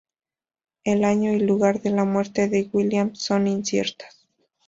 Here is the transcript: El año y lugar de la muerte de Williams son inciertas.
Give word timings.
El 0.83 1.03
año 1.03 1.31
y 1.31 1.39
lugar 1.39 1.83
de 1.83 1.91
la 1.91 2.05
muerte 2.05 2.47
de 2.49 2.67
Williams 2.73 3.19
son 3.21 3.45
inciertas. 3.47 4.25